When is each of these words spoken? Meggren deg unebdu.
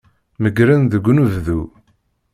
Meggren 0.41 0.81
deg 0.91 1.05
unebdu. 1.11 1.61